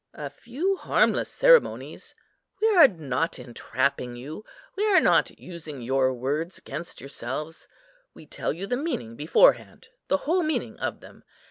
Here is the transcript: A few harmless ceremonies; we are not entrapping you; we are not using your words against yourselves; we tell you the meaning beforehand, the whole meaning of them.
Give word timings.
A 0.15 0.31
few 0.31 0.77
harmless 0.77 1.29
ceremonies; 1.29 2.15
we 2.59 2.67
are 2.69 2.87
not 2.87 3.37
entrapping 3.37 4.15
you; 4.15 4.43
we 4.75 4.83
are 4.91 4.99
not 4.99 5.37
using 5.37 5.83
your 5.83 6.11
words 6.11 6.57
against 6.57 7.01
yourselves; 7.01 7.67
we 8.15 8.25
tell 8.25 8.51
you 8.51 8.65
the 8.65 8.77
meaning 8.77 9.15
beforehand, 9.15 9.89
the 10.07 10.17
whole 10.25 10.41
meaning 10.41 10.75
of 10.79 11.01
them. 11.01 11.23